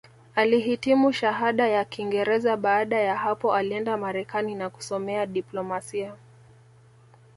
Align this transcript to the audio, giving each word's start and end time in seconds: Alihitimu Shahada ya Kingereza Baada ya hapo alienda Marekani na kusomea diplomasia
Alihitimu 0.35 1.11
Shahada 1.13 1.67
ya 1.67 1.85
Kingereza 1.85 2.57
Baada 2.57 2.99
ya 2.99 3.15
hapo 3.17 3.53
alienda 3.55 3.97
Marekani 3.97 4.55
na 4.55 4.69
kusomea 4.69 5.25
diplomasia 5.25 6.15